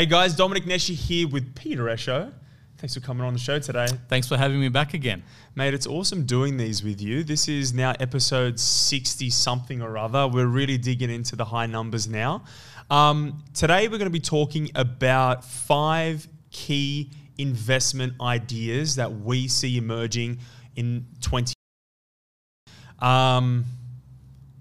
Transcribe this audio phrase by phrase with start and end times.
[0.00, 2.32] Hey guys, Dominic Neshi here with Peter Esho.
[2.78, 3.86] Thanks for coming on the show today.
[4.08, 5.22] Thanks for having me back again.
[5.54, 7.22] Mate, it's awesome doing these with you.
[7.22, 10.26] This is now episode 60 something or other.
[10.26, 12.44] We're really digging into the high numbers now.
[12.88, 19.76] Um, today, we're going to be talking about five key investment ideas that we see
[19.76, 20.38] emerging
[20.76, 21.52] in 20.
[23.00, 23.66] Um,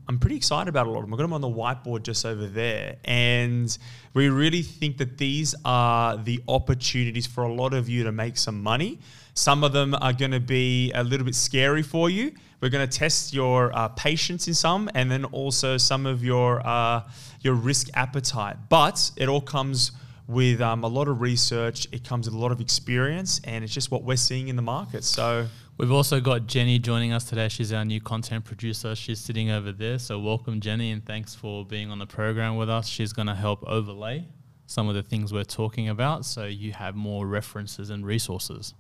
[0.10, 1.14] I'm pretty excited about a lot of them.
[1.14, 2.98] I've got them on the whiteboard just over there.
[3.06, 3.78] And
[4.16, 8.36] we really think that these are the opportunities for a lot of you to make
[8.36, 8.98] some money.
[9.36, 12.32] Some of them are going to be a little bit scary for you.
[12.60, 16.66] We're going to test your uh, patience in some, and then also some of your
[16.66, 17.04] uh,
[17.42, 18.58] your risk appetite.
[18.68, 19.92] But it all comes
[20.28, 21.88] with um, a lot of research.
[21.92, 24.64] It comes with a lot of experience, and it's just what we're seeing in the
[24.64, 25.04] market.
[25.04, 25.48] So
[25.80, 27.48] We've also got Jenny joining us today.
[27.48, 28.96] She's our new content producer.
[28.96, 29.98] She's sitting over there.
[29.98, 32.86] So, welcome, Jenny, and thanks for being on the program with us.
[32.86, 34.26] She's going to help overlay
[34.66, 38.74] some of the things we're talking about so you have more references and resources.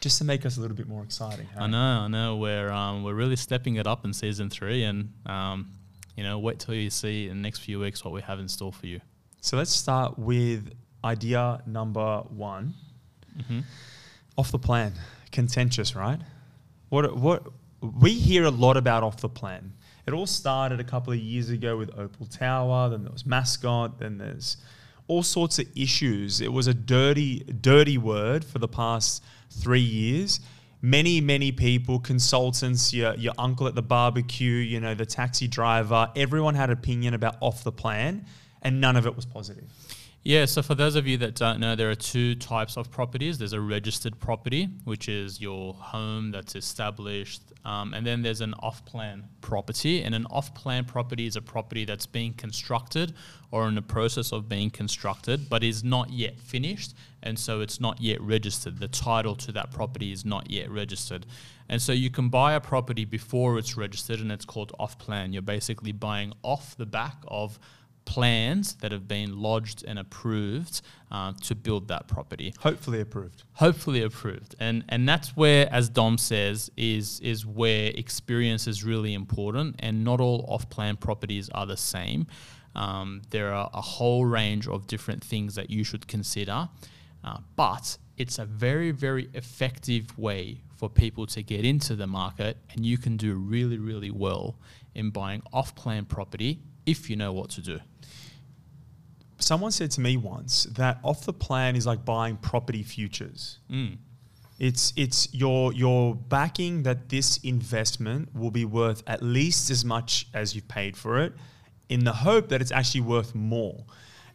[0.00, 1.46] just to make us a little bit more exciting.
[1.46, 1.60] hey?
[1.60, 2.34] I know, I know.
[2.38, 5.70] We're, um, we're really stepping it up in season three, and um,
[6.16, 8.48] you know, wait till you see in the next few weeks what we have in
[8.48, 9.00] store for you.
[9.42, 10.72] So let's start with
[11.04, 12.74] idea number one.
[13.38, 13.60] Mm-hmm.
[14.36, 14.94] Off the plan,
[15.30, 16.20] contentious, right?
[16.88, 17.46] What what
[17.80, 19.72] we hear a lot about off the plan.
[20.06, 22.90] It all started a couple of years ago with Opal Tower.
[22.90, 23.98] Then there was Mascot.
[23.98, 24.56] Then there's
[25.06, 26.40] all sorts of issues.
[26.40, 30.40] It was a dirty, dirty word for the past three years.
[30.82, 36.10] Many, many people, consultants, your, your uncle at the barbecue, you know, the taxi driver,
[36.16, 38.24] everyone had opinion about off the plan,
[38.62, 39.68] and none of it was positive.
[40.22, 43.38] Yeah, so for those of you that don't know, there are two types of properties.
[43.38, 48.52] There's a registered property, which is your home that's established, um, and then there's an
[48.58, 50.02] off plan property.
[50.02, 53.14] And an off plan property is a property that's being constructed
[53.50, 57.80] or in the process of being constructed, but is not yet finished, and so it's
[57.80, 58.78] not yet registered.
[58.78, 61.24] The title to that property is not yet registered.
[61.66, 65.32] And so you can buy a property before it's registered, and it's called off plan.
[65.32, 67.58] You're basically buying off the back of
[68.10, 70.82] plans that have been lodged and approved
[71.12, 72.52] uh, to build that property.
[72.58, 73.44] Hopefully approved.
[73.52, 74.56] hopefully approved.
[74.58, 80.02] And and that's where as dom says is is where experience is really important and
[80.02, 82.26] not all off-plan properties are the same.
[82.74, 86.68] Um, there are a whole range of different things that you should consider
[87.22, 92.56] uh, but it's a very very effective way for people to get into the market
[92.70, 94.56] and you can do really really well
[94.94, 97.78] in buying off-plan property if you know what to do
[99.40, 103.58] Someone said to me once that off the plan is like buying property futures.
[103.70, 103.96] Mm.
[104.58, 110.26] It's it's your your backing that this investment will be worth at least as much
[110.34, 111.32] as you've paid for it,
[111.88, 113.84] in the hope that it's actually worth more.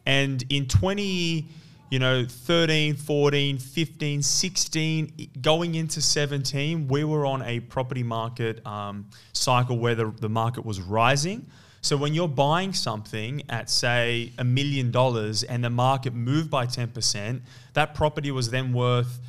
[0.08, 1.48] And in 20,
[1.92, 8.66] you know, 13, 14, 15, 16, going into 17, we were on a property market
[8.66, 11.46] um, cycle where the, the market was rising.
[11.86, 16.66] So when you're buying something at say a million dollars and the market moved by
[16.66, 17.42] 10%,
[17.74, 19.20] that property was then worth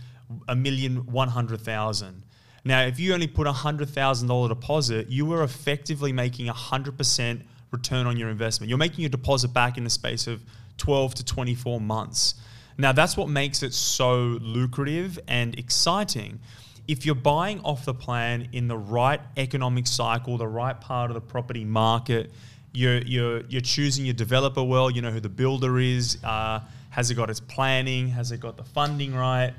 [0.48, 2.22] a million one hundred thousand.
[2.64, 6.54] Now, if you only put a hundred thousand dollar deposit, you were effectively making a
[6.54, 8.70] hundred percent return on your investment.
[8.70, 10.40] You're making your deposit back in the space of
[10.78, 12.36] 12 to 24 months.
[12.78, 16.40] Now, that's what makes it so lucrative and exciting.
[16.88, 21.14] If you're buying off the plan in the right economic cycle, the right part of
[21.14, 22.30] the property market,
[22.72, 26.60] you're, you're, you're choosing your developer well, you know who the builder is, uh,
[26.90, 29.52] has it got its planning, has it got the funding right?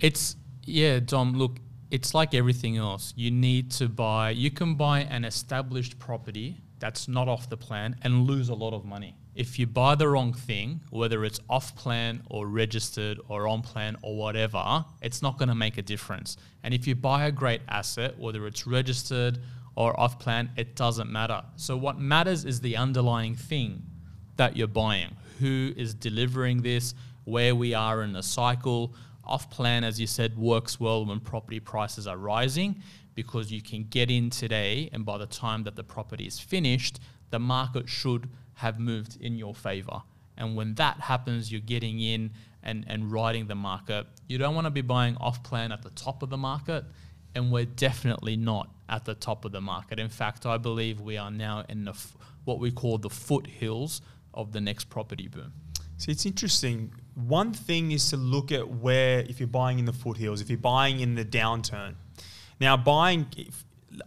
[0.00, 0.36] It's
[0.66, 1.34] yeah, Dom.
[1.34, 1.58] Look,
[1.90, 3.14] it's like everything else.
[3.16, 4.30] You need to buy.
[4.30, 8.74] You can buy an established property that's not off the plan and lose a lot
[8.74, 9.16] of money.
[9.36, 13.96] If you buy the wrong thing, whether it's off plan or registered or on plan
[14.00, 16.38] or whatever, it's not going to make a difference.
[16.62, 19.38] And if you buy a great asset, whether it's registered
[19.74, 21.42] or off plan, it doesn't matter.
[21.56, 23.82] So what matters is the underlying thing
[24.36, 25.14] that you're buying.
[25.38, 26.94] Who is delivering this?
[27.24, 28.94] Where we are in the cycle.
[29.22, 32.82] Off plan, as you said, works well when property prices are rising
[33.14, 37.00] because you can get in today, and by the time that the property is finished,
[37.30, 40.02] the market should have moved in your favor.
[40.36, 42.32] And when that happens, you're getting in
[42.62, 44.06] and, and riding the market.
[44.28, 46.84] You don't want to be buying off plan at the top of the market,
[47.34, 49.98] and we're definitely not at the top of the market.
[49.98, 54.00] In fact, I believe we are now in the f- what we call the foothills
[54.34, 55.52] of the next property boom.
[55.98, 56.92] See, it's interesting.
[57.14, 60.58] One thing is to look at where, if you're buying in the foothills, if you're
[60.58, 61.94] buying in the downturn.
[62.60, 63.26] Now, buying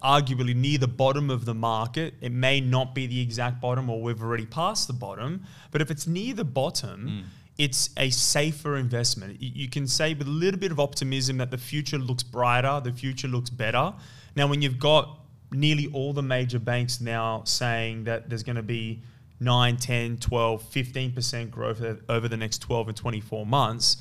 [0.03, 4.01] arguably near the bottom of the market, it may not be the exact bottom or
[4.01, 7.23] we've already passed the bottom, but if it's near the bottom, mm.
[7.57, 9.41] it's a safer investment.
[9.41, 12.91] You can say with a little bit of optimism that the future looks brighter, the
[12.91, 13.93] future looks better.
[14.35, 15.19] Now, when you've got
[15.51, 19.01] nearly all the major banks now saying that there's going to be
[19.39, 23.97] 9, 10, 12, 15% growth over the next 12 and 24 months,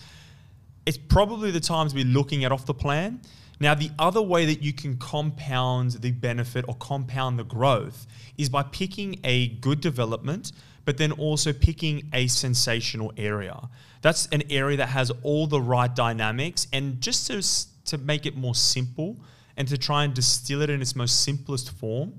[0.84, 3.20] it's probably the times we're looking at off the plan.
[3.60, 8.06] Now, the other way that you can compound the benefit or compound the growth
[8.36, 10.52] is by picking a good development,
[10.84, 13.68] but then also picking a sensational area.
[14.00, 16.68] That's an area that has all the right dynamics.
[16.72, 17.42] And just to,
[17.90, 19.16] to make it more simple
[19.56, 22.14] and to try and distill it in its most simplest form,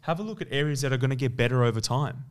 [0.00, 2.24] have a look at areas that are going to get better over time.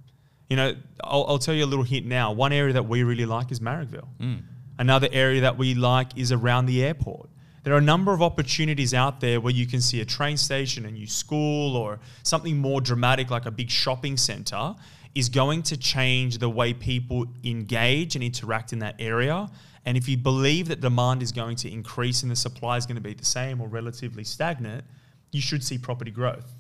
[0.49, 2.31] You know, I'll, I'll tell you a little hint now.
[2.31, 4.07] One area that we really like is Marrickville.
[4.19, 4.43] Mm.
[4.77, 7.29] Another area that we like is around the airport.
[7.65, 10.85] There are a number of opportunities out there where you can see a train station,
[10.85, 14.75] a new school, or something more dramatic like a big shopping center
[15.15, 19.49] is going to change the way people engage and interact in that area.
[19.83, 22.97] And if you believe that demand is going to increase and the supply is going
[22.97, 24.83] to be the same or relatively stagnant,
[25.31, 26.53] you should see property growth.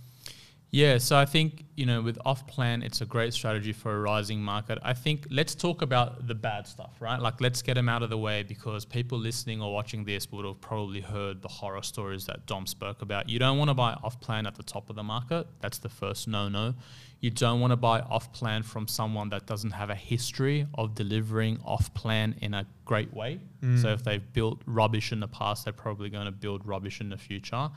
[0.75, 3.99] Yeah, so I think, you know, with off plan, it's a great strategy for a
[4.01, 4.77] rising market.
[4.83, 7.17] I think let's talk about the bad stuff, right?
[7.17, 10.43] Like, let's get them out of the way because people listening or watching this would
[10.43, 13.29] have probably heard the horror stories that Dom spoke about.
[13.29, 15.47] You don't want to buy off plan at the top of the market.
[15.61, 16.73] That's the first no no.
[17.21, 20.93] You don't want to buy off plan from someone that doesn't have a history of
[20.93, 23.39] delivering off plan in a great way.
[23.61, 23.81] Mm.
[23.81, 27.07] So, if they've built rubbish in the past, they're probably going to build rubbish in
[27.07, 27.69] the future.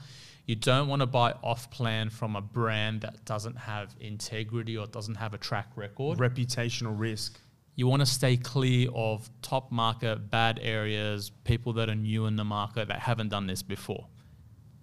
[0.48, 4.86] You don't want to buy off plan from a brand that doesn't have integrity or
[4.86, 6.16] doesn't have a track record.
[6.16, 7.38] Reputational risk.
[7.74, 12.36] You want to stay clear of top market, bad areas, people that are new in
[12.36, 14.06] the market that haven't done this before.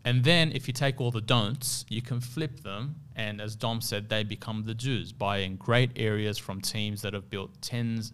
[0.03, 2.97] And then if you take all the don'ts, you can flip them.
[3.15, 7.27] And as Dom said, they become the do's, buying great areas from teams that have
[7.31, 8.13] built tens,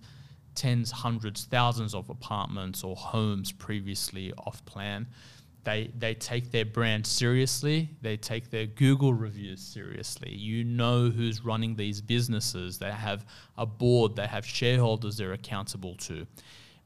[0.56, 5.08] tens, hundreds, thousands of apartments or homes previously off plan.
[5.64, 7.90] They, they take their brand seriously.
[8.02, 10.32] They take their Google reviews seriously.
[10.34, 12.80] You know who's running these businesses.
[12.80, 13.26] They have
[13.58, 16.26] a board, they have shareholders they're accountable to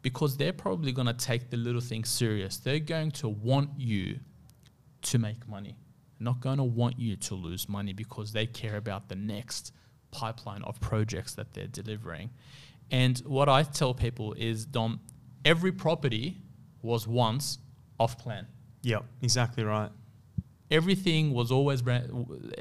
[0.01, 2.57] because they're probably going to take the little things serious.
[2.57, 4.19] They're going to want you
[5.03, 5.77] to make money,
[6.19, 9.71] not going to want you to lose money because they care about the next
[10.11, 12.29] pipeline of projects that they're delivering.
[12.91, 14.99] And what I tell people is, Dom,
[15.43, 16.37] every property
[16.81, 17.57] was once
[17.99, 18.47] off plan.
[18.85, 19.89] Yeah, exactly right.
[20.69, 22.05] Everything was always brand,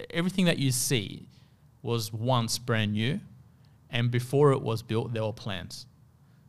[0.08, 1.28] everything that you see
[1.82, 3.20] was once brand new,
[3.90, 5.84] and before it was built, there were plans.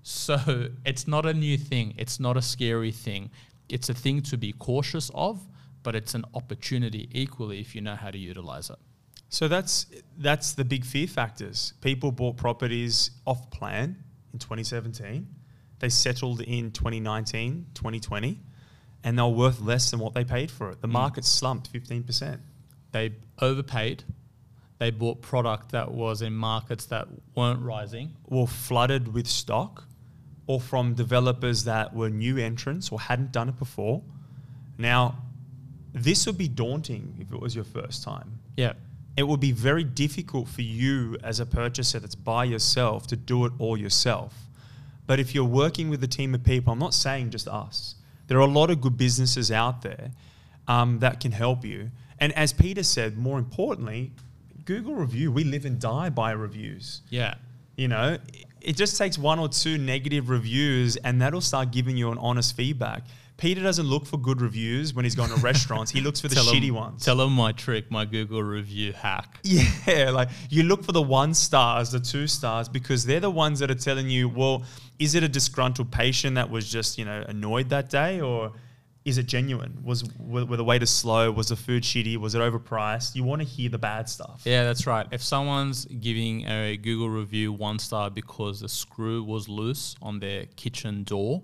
[0.01, 1.94] So it's not a new thing.
[1.98, 3.31] It's not a scary thing.
[3.68, 5.45] It's a thing to be cautious of,
[5.83, 8.77] but it's an opportunity equally if you know how to utilize it.
[9.27, 9.88] So that's
[10.18, 11.74] that's the big fear factors.
[11.81, 14.01] People bought properties off plan
[14.31, 15.27] in 2017.
[15.80, 18.39] They settled in 2019, 2020,
[19.06, 20.81] and they're worth less than what they paid for it.
[20.81, 20.94] The mm.
[20.94, 22.40] market slumped 15%.
[22.92, 24.04] They overpaid.
[24.80, 28.13] They bought product that was in markets that weren't rising.
[28.25, 29.86] Or flooded with stock,
[30.48, 34.02] or from developers that were new entrants or hadn't done it before.
[34.78, 35.18] Now,
[35.94, 38.40] this would be daunting if it was your first time.
[38.58, 38.74] Yeah.
[39.18, 43.46] it would be very difficult for you as a purchaser that's by yourself to do
[43.46, 44.34] it all yourself.
[45.08, 47.96] But if you're working with a team of people, I'm not saying just us,
[48.27, 50.12] there are a lot of good businesses out there
[50.67, 51.91] um, that can help you.
[52.20, 54.12] And as Peter said, more importantly,
[54.65, 55.32] Google review.
[55.32, 57.01] We live and die by reviews.
[57.10, 57.36] Yeah.
[57.75, 58.17] You know,
[58.65, 62.55] it just takes one or two negative reviews and that'll start giving you an honest
[62.55, 63.03] feedback.
[63.38, 65.91] Peter doesn't look for good reviews when he's going to restaurants.
[65.91, 67.03] He looks for the Tell shitty ones.
[67.05, 69.39] Tell him my trick, my Google review hack.
[69.43, 73.60] Yeah, like you look for the one stars, the two stars, because they're the ones
[73.60, 74.63] that are telling you, well,
[74.98, 78.53] is it a disgruntled patient that was just, you know, annoyed that day or
[79.05, 79.77] is it genuine?
[79.83, 81.31] Was were, were the waiters slow?
[81.31, 82.17] Was the food shitty?
[82.17, 83.15] Was it overpriced?
[83.15, 84.41] You want to hear the bad stuff.
[84.45, 85.05] Yeah, that's right.
[85.12, 90.47] If someone's giving a Google review one star because the screw was loose on their
[90.55, 91.43] kitchen door,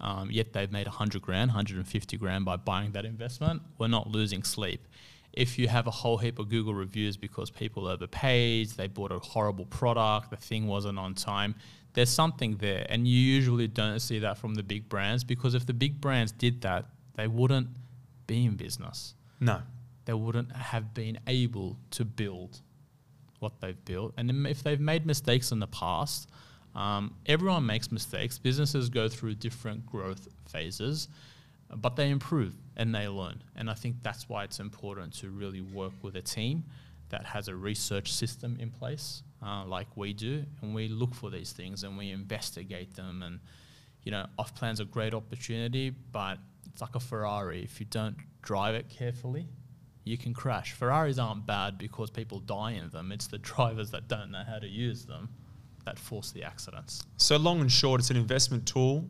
[0.00, 4.42] um, yet they've made 100 grand, 150 grand by buying that investment, we're not losing
[4.42, 4.88] sleep.
[5.34, 9.18] If you have a whole heap of Google reviews because people overpaid, they bought a
[9.18, 11.54] horrible product, the thing wasn't on time,
[11.94, 12.86] there's something there.
[12.88, 16.32] And you usually don't see that from the big brands because if the big brands
[16.32, 17.68] did that, they wouldn't
[18.26, 19.62] be in business No.
[20.04, 22.60] they wouldn't have been able to build
[23.40, 24.14] what they've built.
[24.16, 26.28] And if they've made mistakes in the past,
[26.74, 28.38] um, everyone makes mistakes.
[28.38, 31.08] Businesses go through different growth phases,
[31.74, 33.42] but they improve and they learn.
[33.56, 36.64] And I think that's why it's important to really work with a team
[37.08, 39.22] that has a research system in place.
[39.44, 43.22] uh, like we do, and we look for these things and we investigate them.
[43.24, 43.40] And
[44.04, 46.38] you know, off plan's a great opportunity, but
[46.72, 47.62] it's like a Ferrari.
[47.62, 49.46] If you don't drive it carefully,
[50.04, 50.72] you can crash.
[50.72, 53.12] Ferraris aren't bad because people die in them.
[53.12, 55.28] It's the drivers that don't know how to use them
[55.84, 57.02] that force the accidents.
[57.16, 59.08] So long and short, it's an investment tool.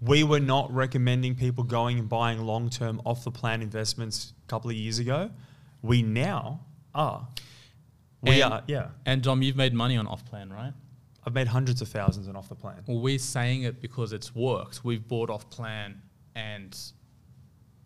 [0.00, 4.98] We were not recommending people going and buying long-term off-the-plan investments a couple of years
[4.98, 5.30] ago.
[5.80, 6.60] We now
[6.94, 7.26] are.
[8.20, 8.88] We And- are, yeah.
[9.06, 10.72] And Dom, you've made money on off plan, right?
[11.24, 12.82] I've made hundreds of thousands on off-the-plan.
[12.86, 14.84] Well, we're saying it because it's worked.
[14.84, 16.02] We've bought off plan
[16.34, 16.76] and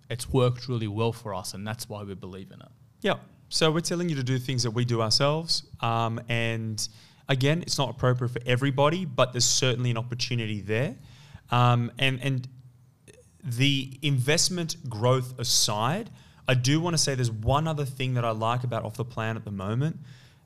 [0.09, 2.69] it's worked really well for us, and that's why we believe in it.
[3.01, 3.15] Yeah.
[3.49, 5.65] So we're telling you to do things that we do ourselves.
[5.81, 6.87] Um, and
[7.29, 10.97] again, it's not appropriate for everybody, but there's certainly an opportunity there.
[11.51, 12.49] Um, and and
[13.43, 16.11] the investment growth aside,
[16.49, 19.05] I do want to say there's one other thing that I like about off the
[19.05, 19.99] plan at the moment.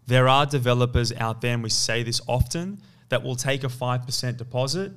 [0.06, 4.36] There are developers out there, and we say this often, that will take a 5%
[4.36, 4.92] deposit,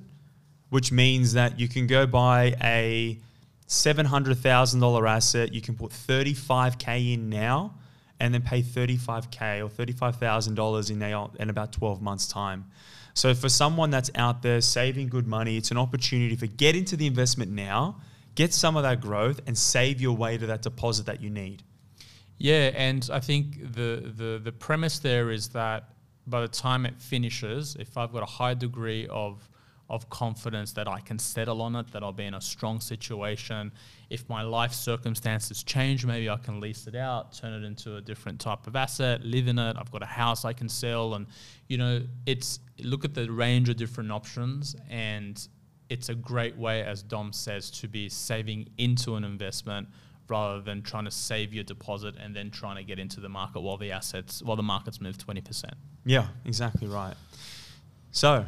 [0.73, 3.19] which means that you can go buy a
[3.67, 7.75] $700,000 asset, you can put 35K in now,
[8.19, 12.65] and then pay 35K or $35,000 in, in about 12 months' time.
[13.13, 16.95] So for someone that's out there saving good money, it's an opportunity for get into
[16.95, 17.97] the investment now,
[18.33, 21.61] get some of that growth, and save your way to that deposit that you need.
[22.39, 25.89] Yeah, and I think the, the the premise there is that
[26.25, 29.47] by the time it finishes, if I've got a high degree of
[29.89, 33.71] of confidence that I can settle on it, that I'll be in a strong situation.
[34.09, 38.01] If my life circumstances change, maybe I can lease it out, turn it into a
[38.01, 39.75] different type of asset, live in it.
[39.77, 41.27] I've got a house I can sell, and
[41.67, 45.47] you know, it's look at the range of different options, and
[45.89, 49.87] it's a great way, as Dom says, to be saving into an investment
[50.29, 53.59] rather than trying to save your deposit and then trying to get into the market
[53.59, 55.65] while the assets while the markets move 20%.
[56.05, 57.15] Yeah, exactly right.
[58.11, 58.45] So,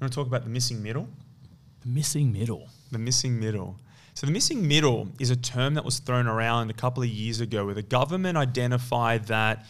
[0.00, 1.08] you want to talk about the missing middle?
[1.80, 2.68] The missing middle.
[2.92, 3.80] The missing middle.
[4.14, 7.40] So, the missing middle is a term that was thrown around a couple of years
[7.40, 9.66] ago where the government identified that,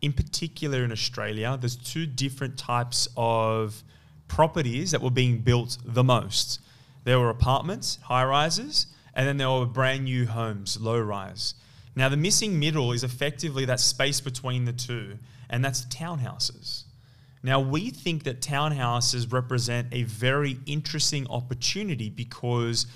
[0.00, 3.82] in particular in Australia, there's two different types of
[4.28, 6.60] properties that were being built the most.
[7.02, 11.54] There were apartments, high rises, and then there were brand new homes, low rise.
[11.96, 15.18] Now, the missing middle is effectively that space between the two,
[15.50, 16.84] and that's townhouses.
[17.44, 22.86] Now, we think that townhouses represent a very interesting opportunity because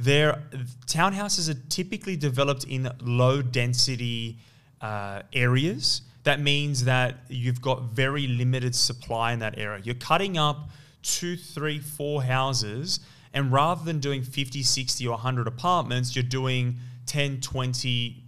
[0.00, 0.42] they're,
[0.86, 4.38] townhouses are typically developed in low density
[4.80, 6.02] uh, areas.
[6.24, 9.80] That means that you've got very limited supply in that area.
[9.84, 10.70] You're cutting up
[11.04, 12.98] two, three, four houses,
[13.32, 18.24] and rather than doing 50, 60, or 100 apartments, you're doing 10, 20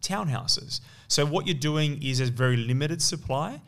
[0.00, 0.80] townhouses.
[1.08, 3.60] So, what you're doing is a very limited supply,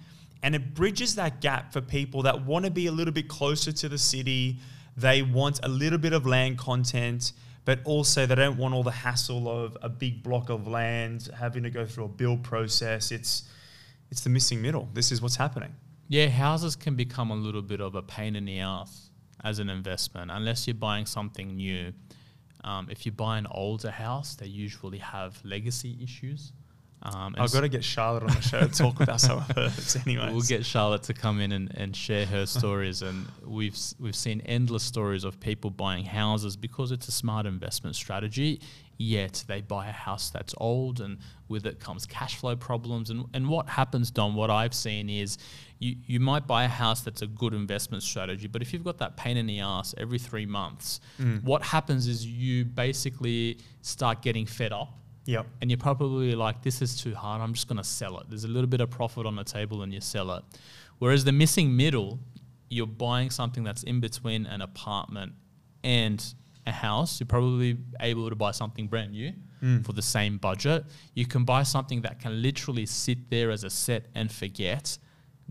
[0.43, 3.73] and it bridges that gap for people that want to be a little bit closer
[3.73, 4.59] to the city.
[4.97, 7.33] They want a little bit of land content,
[7.65, 11.63] but also they don't want all the hassle of a big block of land having
[11.63, 13.11] to go through a build process.
[13.13, 13.45] It's
[14.11, 14.89] it's the missing middle.
[14.93, 15.75] This is what's happening.
[16.09, 19.09] Yeah, houses can become a little bit of a pain in the ass
[19.43, 21.93] as an investment unless you're buying something new.
[22.65, 26.53] Um, if you buy an older house, they usually have legacy issues.
[27.05, 29.97] Um, I've got to get Charlotte on the show to talk about some of hers,
[30.07, 30.33] anyways.
[30.33, 34.41] We'll get Charlotte to come in and, and share her stories, and we've we've seen
[34.43, 38.61] endless stories of people buying houses because it's a smart investment strategy.
[38.99, 41.19] Yet they buy a house that's old, and
[41.49, 43.11] with it comes cash flow problems.
[43.11, 44.37] And and what happens, Dom?
[44.37, 45.39] What I've seen is
[45.81, 48.99] you you might buy a house that's a good investment strategy, but if you've got
[48.99, 51.01] that pain in the ass every three months,
[51.43, 54.95] what happens is you basically start getting fed up
[55.25, 55.47] Yep.
[55.61, 57.41] and you're probably like, this is too hard.
[57.41, 58.27] I'm just going to sell it.
[58.29, 60.43] There's a little bit of profit on the table and you sell it.
[60.99, 62.19] Whereas the missing middle,
[62.69, 65.33] you're buying something that's in between an apartment
[65.85, 66.35] and
[66.67, 67.21] a house.
[67.21, 69.83] You're probably able to buy something brand new hmm.
[69.83, 70.85] for the same budget.
[71.15, 74.99] You can buy something that can literally sit there as a set and forget,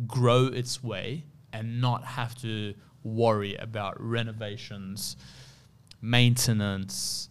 [0.07, 2.73] grow its way, and not have to
[3.03, 5.17] worry about renovations,
[6.01, 7.29] maintenance,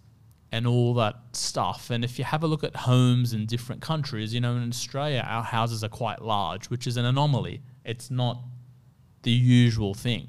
[0.52, 1.90] and all that stuff.
[1.90, 5.24] And if you have a look at homes in different countries, you know, in Australia,
[5.26, 7.62] our houses are quite large, which is an anomaly.
[7.84, 8.42] It's not
[9.22, 10.28] the usual thing.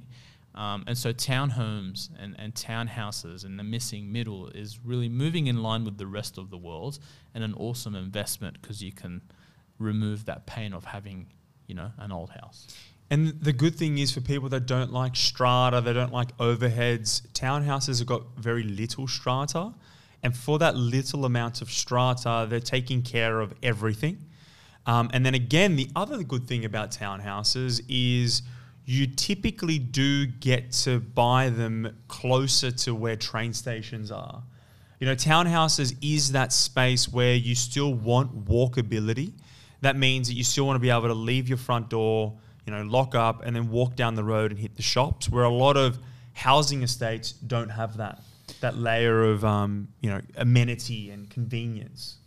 [0.53, 5.63] Um, and so townhomes and, and townhouses and the missing middle is really moving in
[5.63, 6.99] line with the rest of the world
[7.33, 9.21] and an awesome investment because you can
[9.79, 11.27] remove that pain of having,
[11.67, 12.67] you know, an old house.
[13.09, 17.21] And the good thing is for people that don't like strata, they don't like overheads,
[17.31, 19.73] townhouses have got very little strata.
[20.23, 24.25] And for that little amount of strata, they're taking care of everything.
[24.85, 28.41] Um, and then again, the other good thing about townhouses is
[28.85, 34.43] you typically do get to buy them closer to where train stations are.
[34.99, 39.33] You know, townhouses is that space where you still want walkability.
[39.81, 42.37] That means that you still want to be able to leave your front door,
[42.67, 45.43] you know, lock up and then walk down the road and hit the shops, where
[45.43, 45.97] a lot of
[46.33, 48.21] housing estates don't have that
[48.59, 52.17] that layer of um, you know amenity and convenience.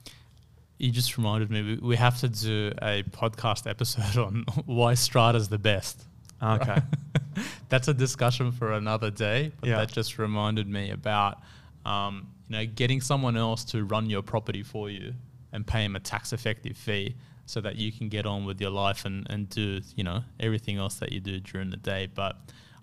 [0.79, 5.59] You just reminded me we, have to do a podcast episode on why Strata's the
[5.59, 6.03] best.
[6.43, 6.79] Okay.
[7.69, 9.77] That's a discussion for another day, but Yeah.
[9.79, 11.41] that just reminded me about
[11.87, 15.15] um, you know getting someone else to run your property for you
[15.53, 17.15] and pay them a tax effective fee
[17.47, 20.77] so that you can get on with your life and, and do you know everything
[20.77, 22.09] else that you do during the day.
[22.13, 22.37] But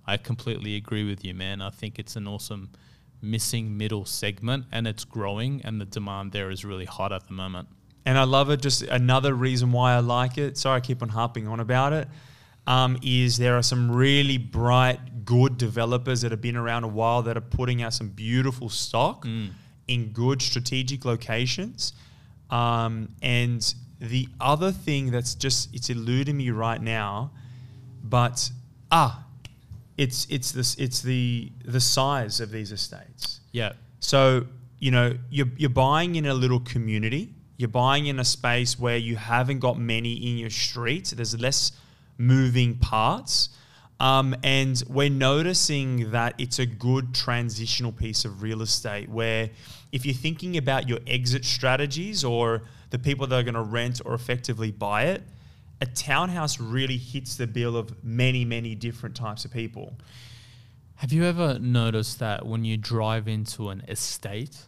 [0.07, 1.61] I completely agree with you, man.
[1.61, 2.69] I think it's an awesome
[3.21, 7.33] missing middle segment and it's growing and the demand there is really hot at the
[7.33, 7.67] moment.
[8.05, 8.61] and I love it.
[8.61, 10.57] Just another reason why I like it.
[10.57, 12.07] Sorry, I keep on harping on about it.
[12.67, 17.21] Um, is there are some really bright, good developers that have been around a while
[17.23, 19.25] that are putting out some beautiful stock
[19.87, 21.93] in good strategic locations.
[22.49, 23.61] Um, and
[23.99, 27.31] the other thing that's just it's eluding me right now,
[28.03, 28.49] but
[28.91, 29.25] ah,
[30.01, 33.41] it's it's this it's the the size of these estates.
[33.51, 33.73] Yeah.
[33.99, 34.47] So,
[34.79, 38.97] you know, you're, you're buying in a little community, you're buying in a space where
[38.97, 41.71] you haven't got many in your street, there's less
[42.17, 43.49] moving parts.
[43.99, 49.51] Um, and we're noticing that it's a good transitional piece of real estate where
[49.91, 54.01] if you're thinking about your exit strategies or the people that are going to rent
[54.03, 55.21] or effectively buy it,
[55.81, 59.97] a townhouse really hits the bill of many, many different types of people.
[60.95, 64.67] Have you ever noticed that when you drive into an estate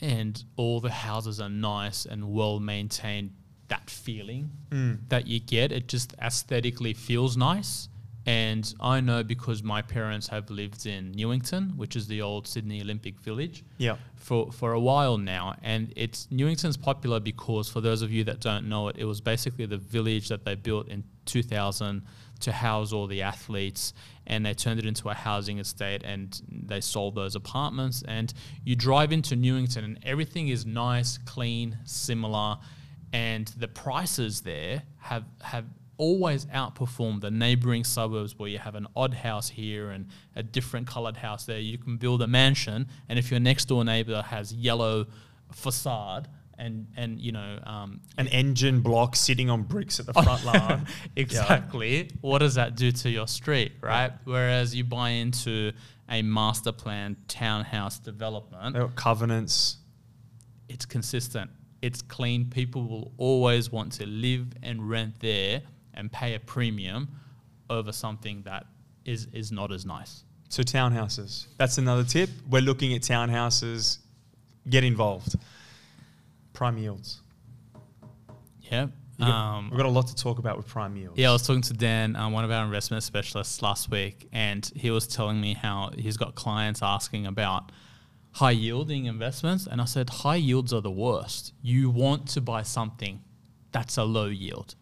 [0.00, 3.32] and all the houses are nice and well maintained,
[3.66, 4.98] that feeling mm.
[5.08, 7.88] that you get, it just aesthetically feels nice.
[8.24, 12.80] And I know because my parents have lived in Newington, which is the old Sydney
[12.80, 13.96] Olympic Village, Yeah.
[14.14, 15.56] for, for a while now.
[15.62, 19.20] And it's Newington's popular because, for those of you that don't know it, it was
[19.20, 22.02] basically the village that they built in 2000
[22.40, 23.92] to house all the athletes.
[24.26, 28.04] And they turned it into a housing estate and they sold those apartments.
[28.06, 28.32] And
[28.64, 32.58] you drive into Newington and everything is nice, clean, similar.
[33.12, 35.64] And the prices there have, have
[36.02, 40.84] always outperform the neighboring suburbs where you have an odd house here and a different
[40.84, 41.60] colored house there.
[41.60, 45.06] You can build a mansion, and if your next door neighbor has yellow
[45.52, 46.26] facade
[46.58, 50.86] and and you know um, An engine block sitting on bricks at the front lawn.
[51.16, 54.10] exactly, what does that do to your street, right?
[54.24, 55.70] Whereas you buy into
[56.10, 59.76] a master plan townhouse development, covenants.
[60.68, 61.48] it's consistent.
[61.80, 62.50] It's clean.
[62.50, 65.62] People will always want to live and rent there
[65.94, 67.08] and pay a premium
[67.70, 68.66] over something that
[69.04, 70.24] is is not as nice.
[70.48, 71.46] So townhouses.
[71.56, 72.28] That's another tip.
[72.50, 73.98] We're looking at townhouses.
[74.68, 75.34] Get involved.
[76.52, 77.20] Prime yields.
[78.60, 78.88] Yeah.
[79.18, 81.18] Got- Um, We've got a lot to talk about with prime yields.
[81.18, 84.70] yeah, I was talking to Dan, um, one of our investment specialists, last week, and
[84.74, 87.70] he was telling me how he's got clients asking about
[88.32, 89.66] high yielding investments.
[89.66, 91.52] And I said, high yields are the worst.
[91.62, 93.20] You want to buy something
[93.70, 94.74] that's a low yield.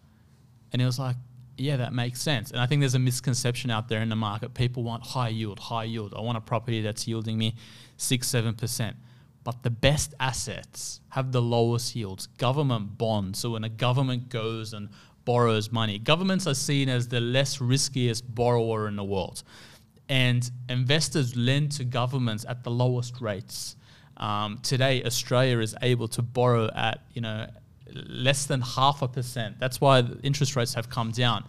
[0.72, 1.16] And he was like,
[1.60, 2.50] yeah, that makes sense.
[2.50, 4.54] And I think there's a misconception out there in the market.
[4.54, 6.14] People want high yield, high yield.
[6.16, 7.54] I want a property that's yielding me
[7.96, 8.96] six, seven percent.
[9.44, 12.26] But the best assets have the lowest yields.
[12.26, 13.38] Government bonds.
[13.38, 14.88] So when a government goes and
[15.24, 19.42] borrows money, governments are seen as the less riskiest borrower in the world.
[20.08, 23.76] And investors lend to governments at the lowest rates.
[24.16, 27.46] Um, today, Australia is able to borrow at you know
[27.94, 29.58] less than half a percent.
[29.58, 31.44] That's why the interest rates have come down.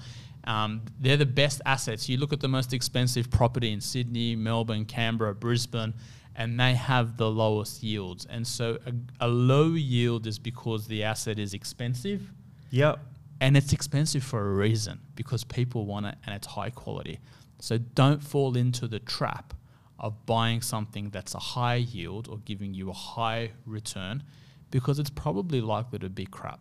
[0.45, 2.09] Um, they're the best assets.
[2.09, 5.93] You look at the most expensive property in Sydney, Melbourne, Canberra, Brisbane,
[6.35, 8.25] and they have the lowest yields.
[8.25, 12.31] And so a, a low yield is because the asset is expensive
[12.71, 12.99] Yep.
[13.41, 17.19] and it's expensive for a reason because people want it and it's high quality.
[17.59, 19.53] So don't fall into the trap
[19.99, 24.23] of buying something that's a high yield or giving you a high return
[24.71, 26.59] because it's probably likely to be crap.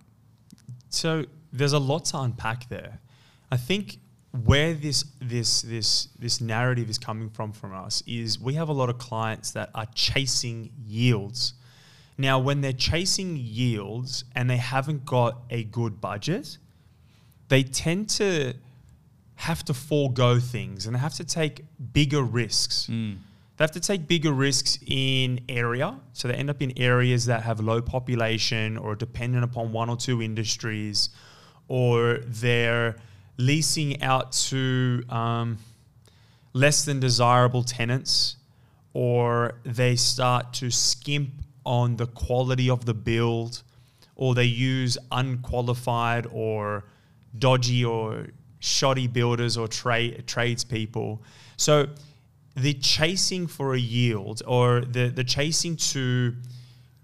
[0.88, 2.98] So there's a lot to unpack there.
[3.50, 3.98] I think
[4.44, 8.72] where this this this this narrative is coming from from us is we have a
[8.72, 11.54] lot of clients that are chasing yields.
[12.16, 16.58] Now, when they're chasing yields and they haven't got a good budget,
[17.48, 18.54] they tend to
[19.36, 22.88] have to forego things and they have to take bigger risks.
[22.90, 23.16] Mm.
[23.60, 26.00] They have to take bigger risks in area.
[26.14, 29.98] So they end up in areas that have low population or dependent upon one or
[29.98, 31.10] two industries,
[31.68, 32.96] or they're
[33.36, 35.58] leasing out to um,
[36.54, 38.36] less than desirable tenants,
[38.94, 41.28] or they start to skimp
[41.66, 43.62] on the quality of the build,
[44.16, 46.86] or they use unqualified or
[47.38, 48.28] dodgy or
[48.60, 51.22] shoddy builders or trade tradespeople.
[51.58, 51.88] So
[52.60, 56.34] the chasing for a yield or the, the chasing to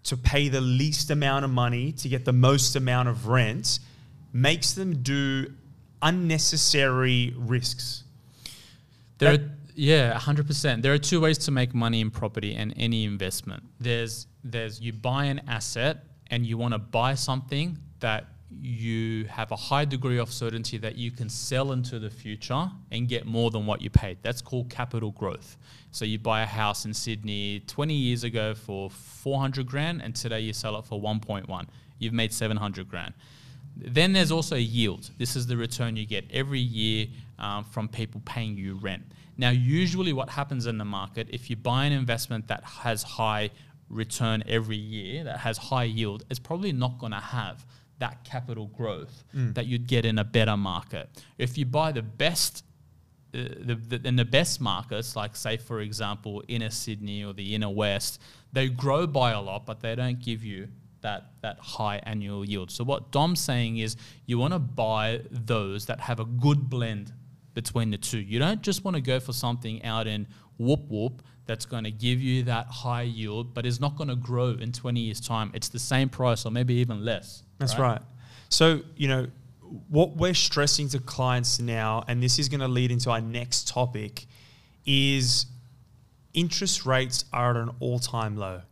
[0.04, 3.80] to pay the least amount of money to get the most amount of rent
[4.32, 5.52] makes them do
[6.00, 8.04] unnecessary risks.
[9.18, 9.38] There, are,
[9.74, 10.82] yeah, hundred percent.
[10.82, 13.64] There are two ways to make money in property and any investment.
[13.80, 18.26] There's there's you buy an asset and you want to buy something that
[18.60, 23.08] you have a high degree of certainty that you can sell into the future and
[23.08, 24.18] get more than what you paid.
[24.22, 25.56] That's called capital growth.
[25.90, 30.40] So you buy a house in Sydney 20 years ago for 400 grand and today
[30.40, 31.66] you sell it for 1.1.
[31.98, 33.14] You've made 700 grand.
[33.76, 35.10] Then there's also yield.
[35.18, 37.06] This is the return you get every year
[37.38, 39.02] um, from people paying you rent.
[39.36, 43.50] Now, usually, what happens in the market, if you buy an investment that has high
[43.90, 47.66] return every year, that has high yield, it's probably not going to have
[47.98, 49.54] that capital growth mm.
[49.54, 51.08] that you'd get in a better market.
[51.38, 52.64] If you buy the best
[53.34, 57.54] uh, the, the, in the best markets, like say for example inner Sydney or the
[57.54, 58.20] inner west,
[58.52, 60.68] they grow by a lot, but they don't give you
[61.02, 62.70] that that high annual yield.
[62.70, 67.12] So what Dom's saying is you want to buy those that have a good blend
[67.54, 68.18] between the two.
[68.18, 70.26] You don't just want to go for something out in
[70.58, 74.16] whoop whoop that's going to give you that high yield, but is not going to
[74.16, 75.50] grow in 20 years' time.
[75.54, 77.42] It's the same price or maybe even less.
[77.58, 77.92] That's right.
[77.92, 78.02] right.
[78.48, 79.26] So, you know,
[79.88, 83.68] what we're stressing to clients now, and this is going to lead into our next
[83.68, 84.26] topic,
[84.84, 85.46] is
[86.34, 88.62] interest rates are at an all time low.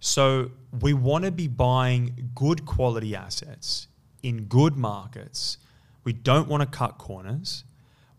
[0.00, 3.88] So, we want to be buying good quality assets
[4.22, 5.58] in good markets.
[6.04, 7.64] We don't want to cut corners.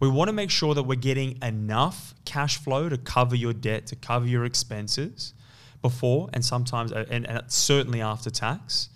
[0.03, 3.87] We want to make sure that we're getting enough cash flow to cover your debt,
[3.87, 5.33] to cover your expenses
[5.81, 8.89] before and sometimes, uh, and, and certainly after tax.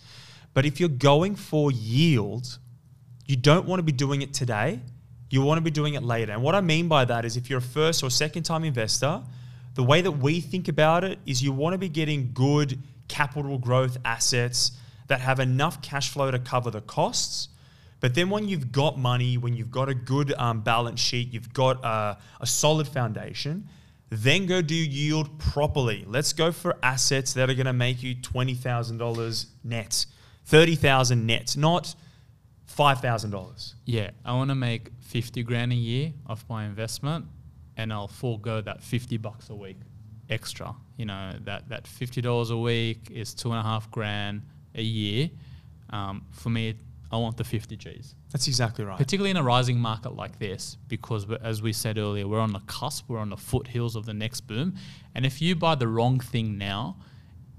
[0.53, 2.59] But if you're going for yield,
[3.25, 4.81] you don't want to be doing it today.
[5.29, 6.33] You want to be doing it later.
[6.33, 9.23] And what I mean by that is if you're a first or second time investor,
[9.75, 13.57] the way that we think about it is you want to be getting good capital
[13.57, 14.73] growth assets
[15.07, 17.47] that have enough cash flow to cover the costs.
[17.99, 21.53] But then when you've got money, when you've got a good um, balance sheet, you've
[21.53, 23.67] got a, a solid foundation,
[24.09, 26.05] then go do yield properly.
[26.07, 30.05] Let's go for assets that are going to make you $20,000 net
[30.47, 31.93] thirty thousand net, not
[32.65, 33.75] five thousand dollars.
[33.85, 37.25] Yeah, I want to make fifty grand a year off my investment,
[37.75, 39.77] and I'll forego that fifty bucks a week
[40.29, 40.73] extra.
[40.97, 44.41] You know that that fifty dollars a week is two and a half grand
[44.73, 45.29] a year.
[45.89, 46.75] Um, for me,
[47.11, 48.15] I want the fifty G's.
[48.31, 48.97] That's exactly right.
[48.97, 52.61] Particularly in a rising market like this, because as we said earlier, we're on the
[52.67, 54.75] cusp, we're on the foothills of the next boom,
[55.15, 56.97] and if you buy the wrong thing now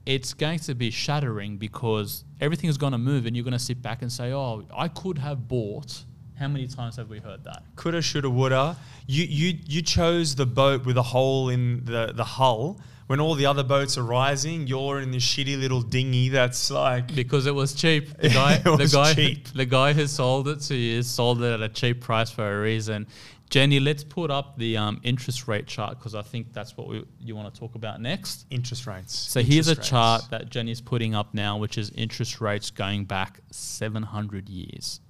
[0.08, 3.58] it's going to be shattering because everything is going to move and you're going to
[3.58, 6.02] sit back and say, oh, I could have bought.
[6.38, 7.62] How many times have we heard that?
[7.76, 8.74] Coulda, shoulda, woulda.
[9.06, 12.80] You, you, you chose the boat with a hole in the, the hull.
[13.08, 17.14] When all the other boats are rising, you're in this shitty little dinghy that's like
[17.14, 18.10] because it was cheap.
[18.20, 19.48] The guy, the guy, cheap.
[19.54, 22.60] the guy who sold it to you sold it at a cheap price for a
[22.60, 23.06] reason.
[23.48, 27.02] Jenny, let's put up the um, interest rate chart because I think that's what we,
[27.18, 28.44] you want to talk about next.
[28.50, 29.16] Interest rates.
[29.16, 29.88] So interest here's a rates.
[29.88, 35.00] chart that Jenny's putting up now, which is interest rates going back 700 years.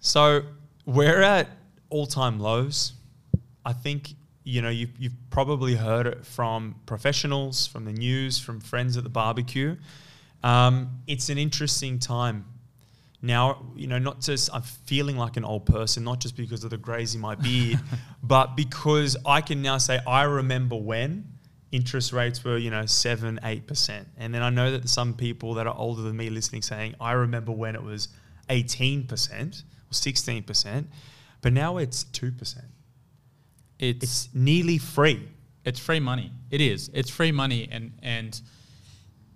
[0.00, 0.44] So
[0.86, 1.50] we're at
[1.90, 2.94] all-time lows.
[3.66, 4.14] I think
[4.44, 9.02] you know you've, you've probably heard it from professionals, from the news, from friends at
[9.02, 9.76] the barbecue.
[10.42, 12.44] Um, it's an interesting time
[13.24, 16.68] now, you know, not just I'm feeling like an old person, not just because of
[16.68, 17.80] the grays in my beard,
[18.22, 21.32] but because I can now say I remember when
[21.72, 24.08] interest rates were, you know, seven, eight percent.
[24.18, 27.12] And then I know that some people that are older than me listening saying, I
[27.12, 28.08] remember when it was
[28.50, 30.84] 18% or 16%,
[31.40, 32.62] but now it's 2%.
[33.78, 35.28] It's, it's nearly free.
[35.64, 36.30] It's free money.
[36.50, 36.90] It is.
[36.92, 37.68] It's free money.
[37.70, 38.40] And, and,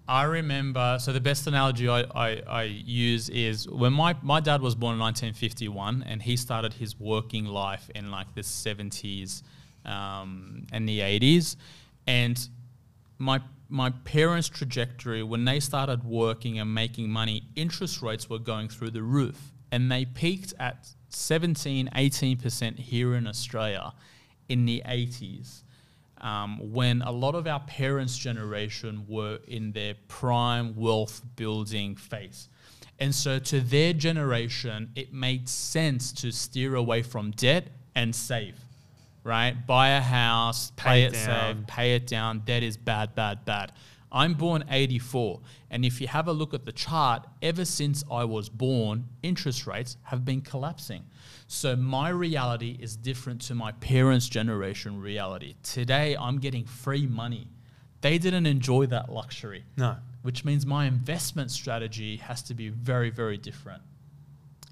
[0.09, 4.62] I remember, so the best analogy I, I, I, use is when my, my dad
[4.62, 9.42] was born in 1951 and he started his working life in like the 70s
[9.85, 11.57] um, and the 80s.
[12.07, 12.48] And
[13.18, 18.70] my, my parents' trajectory, when they started working and making money, interest rates were going
[18.70, 19.53] through the roof.
[19.70, 23.92] And they peaked at 17, 18% here in Australia
[24.48, 25.62] in the 80s.
[26.20, 32.48] um, when a lot of our parents' generation were in their prime wealth building phase.
[32.98, 38.56] And so to their generation, it made sense to steer away from debt and save,
[39.22, 39.54] right?
[39.64, 41.64] Buy a house, pay, Pay it, save, down.
[41.68, 42.40] pay it down.
[42.40, 43.70] Debt is bad, bad, bad.
[44.11, 45.40] I'm born 84.
[45.71, 49.66] And if you have a look at the chart, ever since I was born, interest
[49.66, 51.05] rates have been collapsing.
[51.47, 55.57] So my reality is different to my parents' generation reality.
[55.62, 57.49] Today, I'm getting free money.
[58.01, 59.97] They didn't enjoy that luxury, No.
[60.23, 63.83] which means my investment strategy has to be very, very different.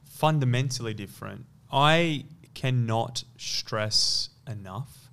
[0.08, 1.44] fundamentally different.
[1.70, 5.10] I cannot stress enough.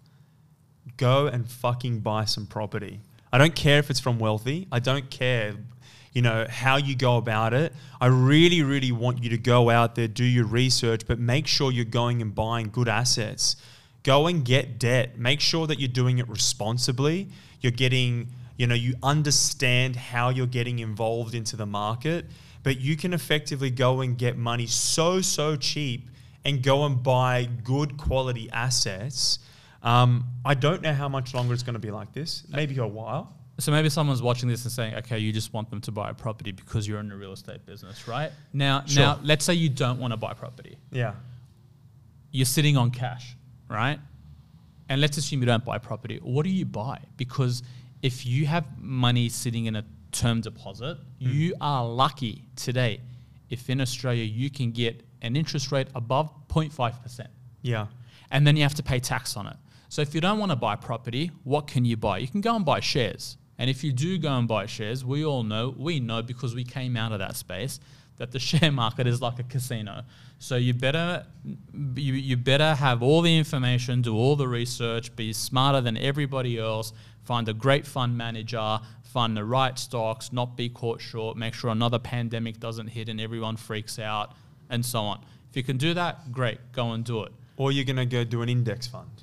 [0.95, 3.01] Go and fucking buy some property.
[3.33, 4.67] I don't care if it's from wealthy.
[4.71, 5.55] I don't care,
[6.13, 7.73] you know, how you go about it.
[7.99, 11.69] I really, really want you to go out there, do your research, but make sure
[11.69, 13.57] you're going and buying good assets.
[14.03, 15.17] Go and get debt.
[15.17, 17.27] Make sure that you're doing it responsibly.
[17.59, 22.25] You're getting, you know, you understand how you're getting involved into the market
[22.63, 26.09] but you can effectively go and get money so so cheap
[26.45, 29.39] and go and buy good quality assets.
[29.83, 32.43] Um, I don't know how much longer it's going to be like this.
[32.49, 33.35] Maybe a while.
[33.59, 36.13] So maybe someone's watching this and saying, okay, you just want them to buy a
[36.13, 38.31] property because you're in the real estate business, right?
[38.51, 39.03] Now, Sure.
[39.03, 40.77] now let's say you don't want to buy property.
[40.91, 41.13] Yeah.
[42.31, 43.35] You're sitting on cash,
[43.69, 43.99] right?
[44.89, 46.19] And let's assume you don't buy property.
[46.23, 46.99] What do you buy?
[47.15, 47.61] Because
[48.01, 53.01] if you have money sitting in a term deposit, you are lucky today
[53.49, 57.27] if in Australia you can get an interest rate above 0.5%.
[57.61, 57.87] Yeah.
[58.31, 59.55] and then you have to pay tax on it.
[59.93, 62.17] So if you don't want to buy property, what can you buy?
[62.17, 63.37] You can go and buy shares.
[63.59, 66.63] And if you do go and buy shares, we all know, we know because we
[66.63, 67.79] came out of that space
[68.17, 70.01] that the share market is like a casino.
[70.39, 71.27] So you better
[71.93, 76.57] you, you better have all the information, do all the research, be smarter than everybody
[76.57, 81.53] else, find a great fund manager, find the right stocks, not be caught short, make
[81.53, 84.33] sure another pandemic doesn't hit and everyone freaks out
[84.71, 85.23] and so on.
[85.51, 87.31] If you can do that, great, go and do it.
[87.57, 89.22] Or you're going to go do an index fund.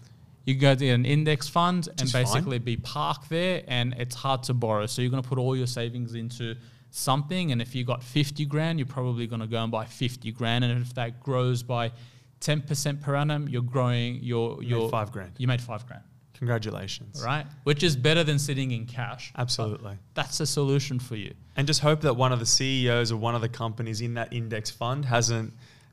[0.51, 2.25] You go to an index fund and is fine.
[2.25, 4.87] basically be parked there, and it's hard to borrow.
[4.87, 6.57] So you're going to put all your savings into
[6.91, 10.33] something, and if you got 50 grand, you're probably going to go and buy 50
[10.33, 11.93] grand, and if that grows by
[12.41, 15.33] 10% per annum, you're growing your You made your five grand.
[15.39, 16.03] You made five grand,
[16.35, 17.23] Congratulations.
[17.25, 17.47] right?
[17.65, 19.33] Which is better than sitting in cash.
[19.37, 19.97] Absolutely.
[20.15, 21.33] that's a solution for you.
[21.57, 24.33] And just hope that one of the CEOs or one of the companies in that
[24.33, 25.53] index fund hasn't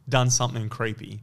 [0.10, 1.22] done something creepy.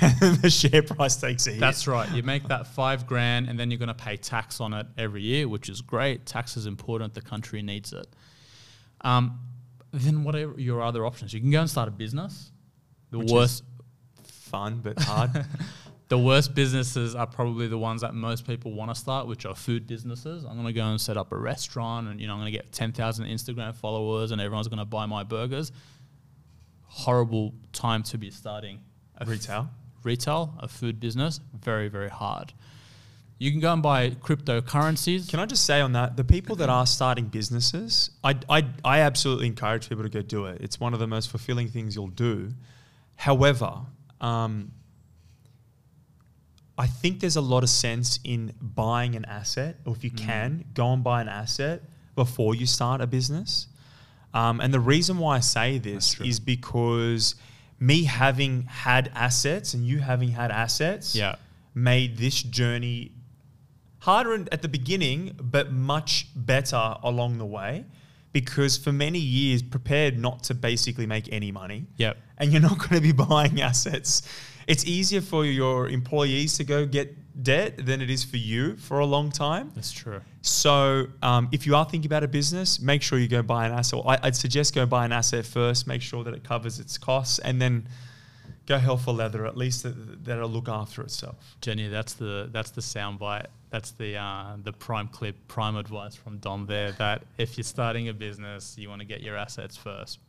[0.00, 1.60] And the share price takes a hit.
[1.60, 2.10] That's right.
[2.12, 5.22] You make that five grand, and then you're going to pay tax on it every
[5.22, 6.26] year, which is great.
[6.26, 7.14] Tax is important.
[7.14, 8.06] The country needs it.
[9.02, 9.40] Um,
[9.92, 11.32] then what are your other options?
[11.32, 12.52] You can go and start a business.
[13.10, 13.64] The Which worst,
[14.24, 15.44] fun but hard.
[16.08, 19.54] the worst businesses are probably the ones that most people want to start, which are
[19.54, 20.44] food businesses.
[20.44, 22.56] I'm going to go and set up a restaurant, and you know I'm going to
[22.58, 25.72] get 10,000 Instagram followers, and everyone's going to buy my burgers.
[26.84, 28.80] Horrible time to be starting
[29.26, 29.68] Retail.
[30.02, 32.52] Retail, a food business, very, very hard.
[33.38, 35.30] You can go and buy cryptocurrencies.
[35.30, 39.00] Can I just say on that, the people that are starting businesses, I, I, I
[39.00, 40.60] absolutely encourage people to go do it.
[40.60, 42.52] It's one of the most fulfilling things you'll do.
[43.16, 43.78] However,
[44.20, 44.72] um,
[46.76, 50.64] I think there's a lot of sense in buying an asset, or if you can,
[50.74, 51.82] go and buy an asset
[52.16, 53.68] before you start a business.
[54.32, 57.34] Um, and the reason why I say this is because
[57.80, 61.36] me having had assets and you having had assets Yeah.
[61.74, 63.12] made this journey
[64.00, 67.84] harder at the beginning, but much better along the way.
[68.32, 71.86] Because for many years, prepared not to basically make any money.
[71.96, 72.16] Yep.
[72.38, 74.22] And you're not going to be buying assets.
[74.66, 78.98] It's easier for your employees to go get debt than it is for you for
[79.00, 79.72] a long time.
[79.74, 80.20] That's true.
[80.42, 83.72] So, um, if you are thinking about a business, make sure you go buy an
[83.72, 84.00] asset.
[84.06, 87.38] I, I'd suggest go buy an asset first, make sure that it covers its costs,
[87.40, 87.86] and then
[88.70, 89.44] go hell for leather.
[89.46, 91.36] At least that, that'll look after itself.
[91.60, 93.46] Jenny, that's the that's the soundbite.
[93.70, 96.92] That's the uh, the prime clip, prime advice from Dom there.
[96.92, 100.20] That if you're starting a business, you want to get your assets first.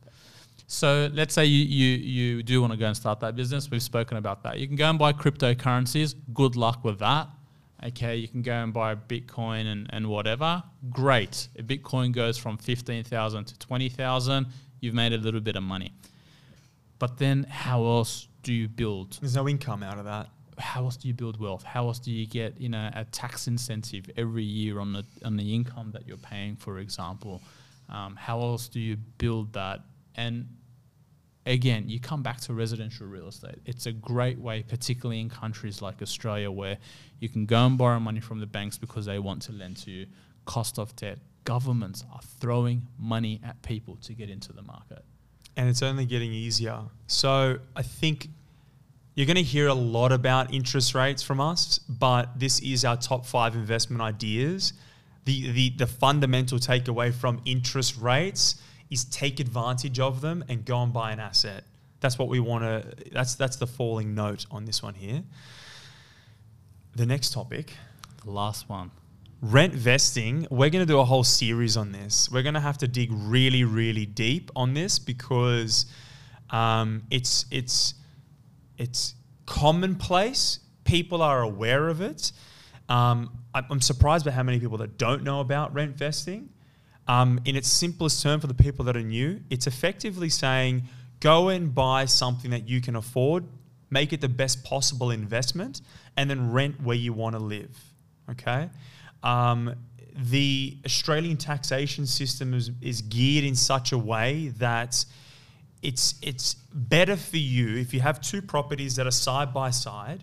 [0.66, 3.70] So let's say you, you you do want to go and start that business.
[3.70, 4.58] We've spoken about that.
[4.58, 6.14] You can go and buy cryptocurrencies.
[6.34, 7.28] Good luck with that.
[7.84, 10.62] Okay, you can go and buy Bitcoin and, and whatever.
[10.90, 11.48] Great.
[11.54, 14.46] If Bitcoin goes from fifteen thousand to twenty thousand,
[14.80, 15.92] you've made a little bit of money.
[16.98, 20.28] But then, how else do you build There's no income out of that.
[20.58, 21.62] how else do you build wealth?
[21.64, 25.36] How else do you get you know a tax incentive every year on the on
[25.36, 27.40] the income that you're paying, for example?
[27.88, 29.80] Um, how else do you build that?
[30.14, 30.46] And
[31.46, 33.58] again, you come back to residential real estate.
[33.66, 36.78] It's a great way, particularly in countries like Australia, where
[37.20, 39.90] you can go and borrow money from the banks because they want to lend to
[39.90, 40.06] you.
[40.44, 41.18] Cost of debt.
[41.44, 45.04] Governments are throwing money at people to get into the market.
[45.56, 46.80] And it's only getting easier.
[47.06, 48.28] So I think
[49.14, 52.96] you're going to hear a lot about interest rates from us, but this is our
[52.96, 54.72] top five investment ideas.
[55.24, 58.60] The, the, the fundamental takeaway from interest rates
[58.90, 61.64] is take advantage of them and go and buy an asset.
[62.00, 65.22] That's what we want to, that's, that's the falling note on this one here.
[66.96, 67.74] The next topic
[68.24, 68.90] The last one.
[69.42, 72.30] Rent vesting we're going to do a whole series on this.
[72.30, 75.86] We're going to have to dig really really deep on this because
[76.50, 77.94] um, it's it's
[78.78, 80.60] it's commonplace.
[80.84, 82.32] People are aware of it.
[82.88, 86.48] Um, i'm surprised by how many people that don't know about rent vesting.
[87.08, 90.84] Um, in its simplest term for the people that are new it's effectively saying
[91.18, 93.44] go and buy something that you can afford
[93.90, 95.80] make it the best possible investment
[96.16, 97.76] and then rent where you want to live
[98.30, 98.70] okay
[99.22, 99.74] um,
[100.14, 105.04] the Australian taxation system is, is geared in such a way that
[105.82, 110.22] it's it's better for you if you have two properties that are side by side.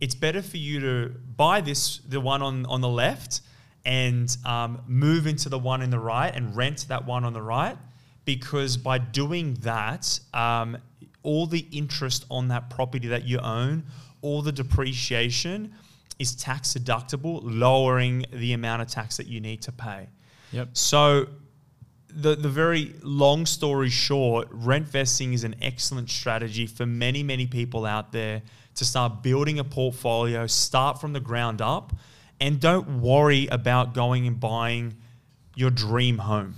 [0.00, 3.40] It's better for you to buy this the one on on the left
[3.84, 7.42] and um, move into the one in the right and rent that one on the
[7.42, 7.76] right
[8.24, 10.76] because by doing that, um,
[11.22, 13.84] all the interest on that property that you own,
[14.20, 15.72] all the depreciation
[16.18, 20.08] is tax deductible, lowering the amount of tax that you need to pay.
[20.52, 20.70] Yep.
[20.72, 21.26] So,
[22.08, 27.46] the, the very long story short, rent vesting is an excellent strategy for many, many
[27.46, 28.40] people out there
[28.76, 31.92] to start building a portfolio, start from the ground up,
[32.40, 34.94] and don't worry about going and buying
[35.54, 36.54] your dream home.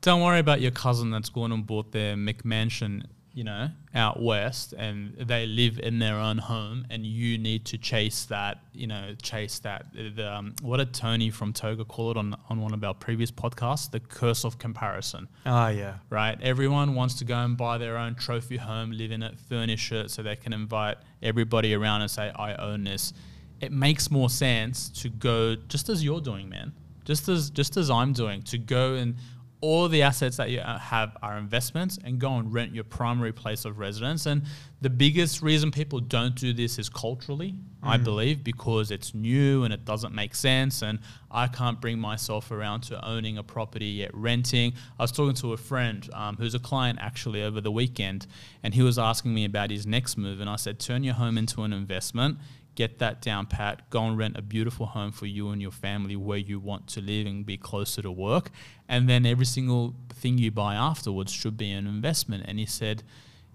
[0.00, 3.04] Don't worry about your cousin that's gone and bought their McMansion,
[3.34, 7.76] you know, out west, and they live in their own home, and you need to
[7.76, 9.86] chase that, you know, chase that.
[9.92, 13.32] The, um, what did Tony from Toga call it on on one of our previous
[13.32, 13.90] podcasts?
[13.90, 15.28] The curse of comparison.
[15.44, 15.94] Ah, yeah.
[16.10, 16.40] right?
[16.40, 20.10] Everyone wants to go and buy their own trophy home, live in it, furnish it,
[20.12, 23.12] so they can invite everybody around and say, "I own this."
[23.60, 26.72] It makes more sense to go just as you're doing, man.
[27.04, 29.16] Just as just as I'm doing, to go and
[29.64, 33.64] all the assets that you have are investments and go and rent your primary place
[33.64, 34.26] of residence.
[34.26, 34.42] And
[34.82, 39.72] the biggest reason people don't do this is culturally, I believe, because it's new and
[39.72, 40.82] it doesn't make sense.
[40.82, 40.98] And
[41.30, 44.74] I can't bring myself around to owning a property yet renting.
[44.98, 48.26] I was talking to a friend um, who's a client actually over the weekend,
[48.62, 50.40] and he was asking me about his next move.
[50.40, 52.36] And I said, turn your home into an investment
[52.74, 56.16] get that down pat, go and rent a beautiful home for you and your family
[56.16, 58.50] where you want to live and be closer to work.
[58.88, 62.44] And then every single thing you buy afterwards should be an investment.
[62.46, 63.02] And he said,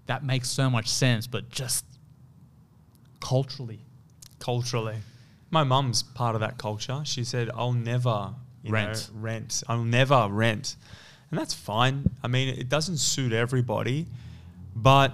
[0.06, 1.84] that makes so much sense, but just
[3.20, 3.80] culturally.
[4.38, 4.96] culturally.
[5.50, 7.02] My mum's part of that culture.
[7.04, 9.10] She said, "I'll never Rent.
[9.12, 9.62] know, rent.
[9.68, 10.76] I'll never rent,"
[11.30, 12.04] and that's fine.
[12.22, 14.06] I mean, it doesn't suit everybody,
[14.76, 15.12] but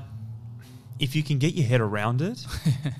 [0.99, 2.45] if you can get your head around it,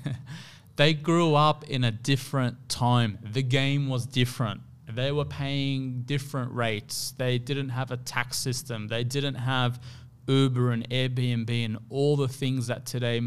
[0.77, 3.19] they grew up in a different time.
[3.23, 4.61] The game was different.
[4.89, 7.13] They were paying different rates.
[7.17, 8.89] They didn't have a tax system.
[8.89, 9.81] They didn't have
[10.29, 13.21] Uber and Airbnb and all the things that today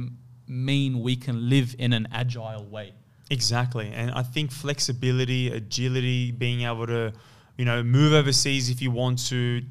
[0.47, 2.93] mean we can live in an agile way.
[3.29, 3.91] Exactly.
[3.93, 7.13] And I think flexibility, agility, being able to,
[7.57, 9.62] you know, move overseas if you want to,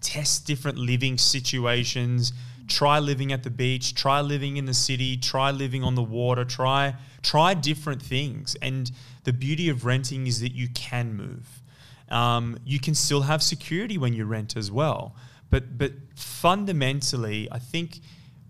[0.00, 2.32] test different living situations,
[2.68, 6.44] try living at the beach, try living in the city, try living on the water,
[6.44, 8.56] try try different things.
[8.62, 8.90] And
[9.24, 11.62] the beauty of renting is that you can move.
[12.10, 15.16] Um, you can still have security when you rent as well.
[15.50, 18.00] But but fundamentally, I think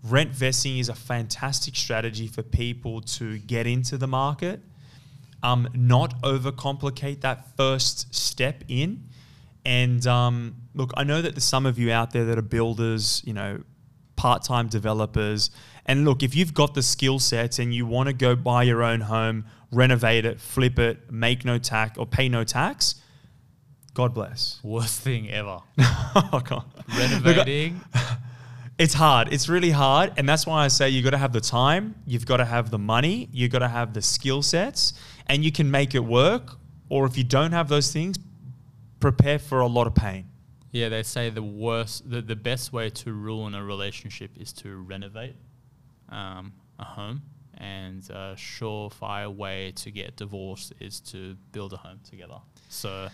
[0.03, 4.61] rent vesting is a fantastic strategy for people to get into the market,
[5.43, 9.05] um, not overcomplicate that first step in.
[9.65, 13.21] And um, look, I know that there's some of you out there that are builders,
[13.25, 13.61] you know,
[14.19, 15.49] part-time developers.
[15.85, 18.83] And look, if you've got the skill sets and you want to go buy your
[18.83, 22.95] own home, renovate it, flip it, make no tax or pay no tax,
[23.93, 24.59] God bless.
[24.61, 25.59] Worst thing ever.
[25.79, 26.65] oh, God.
[26.97, 27.79] Renovating.
[28.79, 29.33] It's hard.
[29.33, 30.13] It's really hard.
[30.15, 32.71] And that's why I say you've got to have the time, you've got to have
[32.71, 34.93] the money, you've got to have the skill sets,
[35.27, 36.55] and you can make it work.
[36.87, 38.15] Or if you don't have those things,
[39.01, 40.28] prepare for a lot of pain.
[40.71, 44.75] Yeah, they say the worst, the, the best way to ruin a relationship is to
[44.77, 45.35] renovate
[46.09, 47.21] um, a home,
[47.57, 52.37] and a surefire way to get divorced is to build a home together.
[52.69, 53.09] So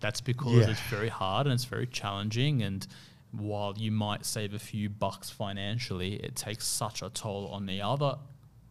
[0.00, 0.70] that's because Yeah.
[0.70, 2.86] it's very hard and it's very challenging, and
[3.32, 7.82] while you might save a few bucks financially, it takes such a toll on the
[7.82, 8.16] other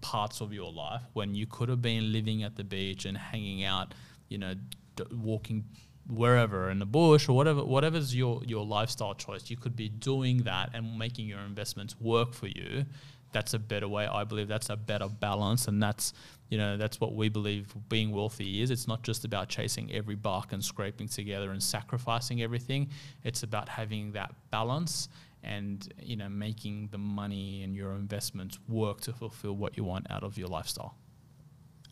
[0.02, 3.64] parts of your life when you could have been living at the beach and hanging
[3.64, 3.94] out,
[4.30, 4.54] you know,
[4.96, 5.66] d- walking
[6.08, 10.38] wherever in the bush or whatever whatever's your your lifestyle choice you could be doing
[10.44, 12.86] that and making your investments work for you.
[13.32, 16.14] That's a better way i believe that's a better balance and that's
[16.50, 18.70] you know that's what we believe being wealthy is.
[18.70, 22.90] It's not just about chasing every buck and scraping together and sacrificing everything.
[23.24, 25.10] It's about having that balance
[25.44, 30.08] and you know making the money and your investments work to fulfill what you want
[30.10, 30.96] out of your lifestyle.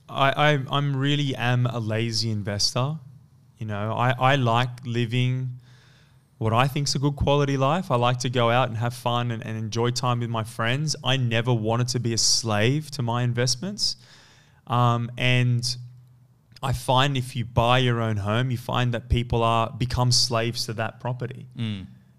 [0.08, 3.00] I, I I'm really am a lazy investor.
[3.58, 5.60] You know, I, I like living
[6.38, 7.90] what I think is a good quality life.
[7.92, 10.96] I like to go out and have fun and, and enjoy time with my friends.
[11.04, 13.96] I never wanted to be a slave to my investments.
[14.68, 15.64] Um, and
[16.62, 20.66] I find if you buy your own home, you find that people are become slaves
[20.66, 21.48] to that property.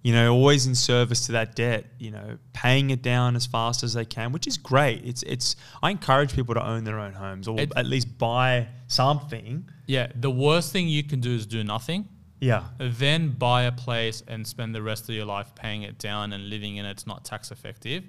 [0.04, 1.86] You know, always in service to that debt.
[1.98, 5.00] You know, paying it down as fast as they can, which is great.
[5.04, 5.56] It's it's.
[5.82, 9.68] I encourage people to own their own homes or It- at least buy something.
[9.86, 12.08] yeah the worst thing you can do is do nothing
[12.40, 16.32] Yeah, then buy a place and spend the rest of your life paying it down
[16.34, 18.04] and living in it, it's not tax effective.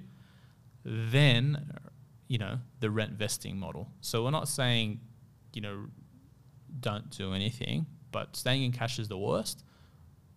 [0.84, 1.72] Then,
[2.28, 3.88] you know, the rent vesting model.
[4.00, 5.00] So we're not saying,
[5.54, 5.86] you know,
[6.80, 9.64] don't do anything, but staying in cash is the worst.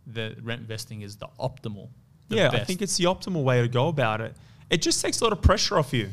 [0.08, 1.90] The rent vesting is the optimal.
[2.30, 2.50] the yeah.
[2.52, 4.36] I think it's the optimal way to go about it.
[4.70, 6.10] It just takes a lot of pressure off you.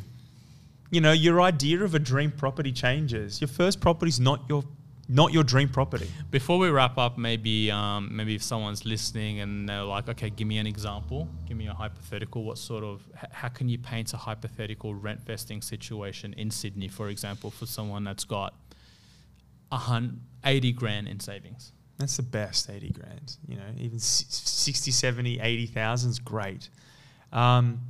[0.91, 3.41] You know, your idea of a dream property changes.
[3.41, 4.65] Your first property's not your
[5.09, 6.11] not your dream property.
[6.33, 10.49] Before we wrap up, maybe um, maybe if someone's listening and they're like, okay, give
[10.49, 12.43] me an example, give me a hypothetical.
[12.45, 16.89] What sort of h- how can you paint a hypothetical rent vesting situation in Sydney,
[16.89, 18.55] for example, for someone that's got
[19.71, 21.73] a hun- 80 grand in savings?
[21.99, 23.37] That's the best 80 grand.
[23.49, 26.69] You know, even si- 60, 70, 80,000 is great.
[27.33, 27.81] Um,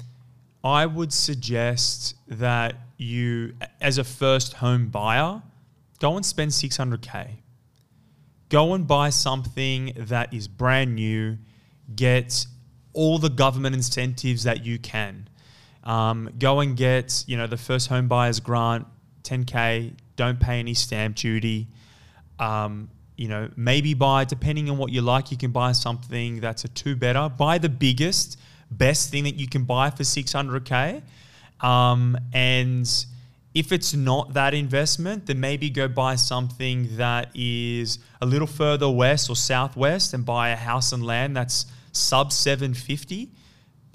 [0.63, 5.43] I would suggest that you, as a first home buyer,
[6.01, 7.39] go and spend 600K.
[8.49, 11.39] Go and buy something that is brand new,
[11.95, 12.47] get
[12.93, 15.29] all the government incentives that you can.
[15.85, 18.87] Um, go and get, you know, the first home buyer's grant,
[19.23, 21.69] 10K, don't pay any stamp duty.
[22.39, 26.65] Um, you know, maybe buy, depending on what you like, you can buy something that's
[26.65, 27.29] a two better.
[27.29, 28.39] Buy the biggest,
[28.71, 31.03] best thing that you can buy for 600K.
[31.61, 32.89] Um, and
[33.55, 38.91] if it's not that investment, then maybe go buy something that is a little further
[38.91, 43.31] west or southwest and buy a house and land that's sub 750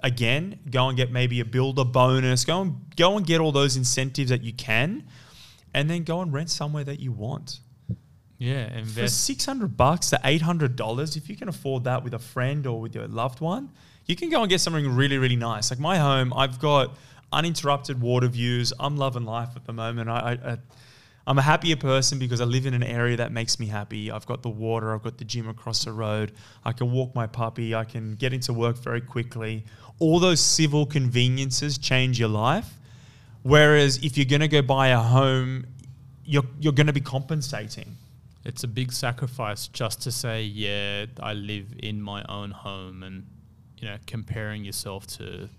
[0.04, 2.46] again, go and get maybe a builder bonus.
[2.46, 5.04] Go and go and get all those incentives that you can,
[5.74, 7.60] and then go and rent somewhere that you want.
[8.42, 9.24] Yeah, For invest.
[9.24, 12.66] six hundred bucks to eight hundred dollars, if you can afford that with a friend
[12.66, 13.70] or with your loved one,
[14.08, 15.70] you can go and get something really, really nice.
[15.70, 16.98] Like my home, I've got
[17.32, 18.74] uninterrupted water views.
[18.80, 20.10] I'm loving life at the moment.
[20.10, 20.58] I, I, I
[21.28, 24.10] I'm a happier person because I live in an area that makes me happy.
[24.10, 26.32] I've got the water, I've got the gym across the road.
[26.66, 29.66] I can walk my puppy, I can get into work very quickly.
[30.00, 32.80] All those civil conveniences change your life.
[33.44, 35.68] Whereas if you're going to go buy a home,
[36.26, 37.98] you're, you're going to be compensating.
[38.44, 43.28] It's a big sacrifice just to say, yeah, I live in my own home, and
[43.78, 45.50] you know, comparing yourself to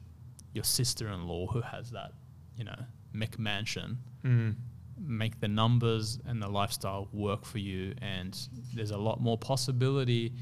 [0.52, 2.12] your sister-in-law who has that,
[2.56, 2.78] you know,
[3.14, 3.96] McMansion.
[4.24, 4.56] Mm.
[4.98, 8.38] Make the numbers and the lifestyle work for you, and
[8.74, 10.32] there's a lot more possibility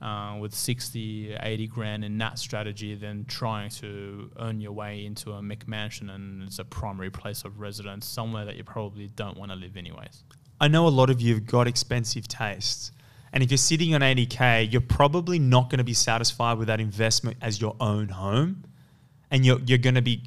[0.00, 5.32] uh, with 60, 80 grand in that strategy than trying to earn your way into
[5.32, 9.50] a McMansion and it's a primary place of residence somewhere that you probably don't want
[9.50, 10.24] to live anyways.
[10.60, 12.92] I know a lot of you have got expensive tastes.
[13.32, 16.80] And if you're sitting on 80K, you're probably not going to be satisfied with that
[16.80, 18.64] investment as your own home.
[19.30, 20.22] And you're, you're going to be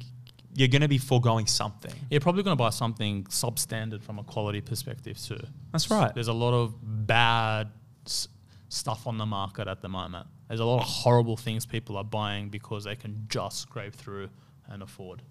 [0.54, 1.92] you're going to be foregoing something.
[2.10, 5.40] You're probably going to buy something substandard from a quality perspective too.
[5.72, 6.12] That's right.
[6.12, 6.74] There's a lot of
[7.06, 7.68] bad
[8.04, 8.26] s-
[8.68, 10.26] stuff on the market at the moment.
[10.48, 14.28] There's a lot of horrible things people are buying because they can just scrape through
[14.68, 15.22] and afford.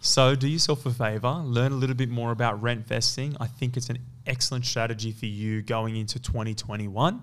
[0.00, 3.36] So do yourself a favor, learn a little bit more about rent vesting.
[3.40, 7.22] I think it's an excellent strategy for you going into 2021.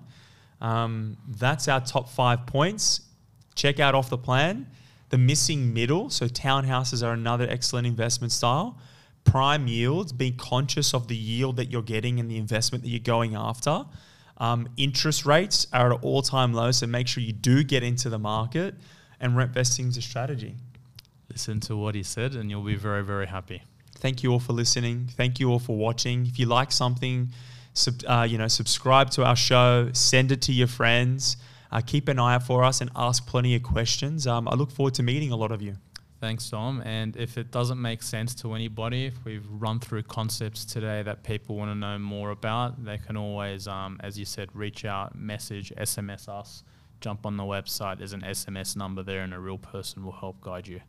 [0.60, 3.02] Um, that's our top five points.
[3.56, 4.68] Check out off the plan.
[5.10, 8.80] The missing middle, so townhouses are another excellent investment style.
[9.26, 13.00] Prime yields, being conscious of the yield that you're getting and the investment that you're
[13.00, 13.86] going after.
[14.38, 17.84] Um, interest rates are at an all time low, so make sure you do get
[17.84, 18.76] into the market.
[19.20, 20.56] And rent vesting is a strategy.
[21.34, 23.64] Listen to what he said, and you'll be very, very happy.
[23.96, 25.10] Thank you all for listening.
[25.18, 26.28] Thank you all for watching.
[26.28, 27.30] If you like something,
[27.74, 29.90] sub, uh, you know, subscribe to our show.
[29.94, 31.38] Send it to your friends.
[31.72, 34.28] Uh, keep an eye out for us and ask plenty of questions.
[34.28, 35.76] Um, I look forward to meeting a lot of you.
[36.22, 36.84] Thanks, Dom.
[36.86, 41.24] And if it doesn't make sense to anybody, if we've run through concepts today that
[41.24, 45.16] people want to know more about, they can always, um, as you said, reach out,
[45.16, 46.64] message, SMS us,
[47.02, 47.98] jump on the website.
[47.98, 50.82] There's an SMS number there, and a real person will help guide you.